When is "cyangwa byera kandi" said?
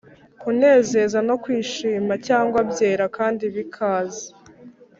2.27-3.43